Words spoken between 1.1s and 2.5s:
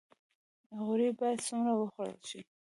باید څومره وخوړل شي؟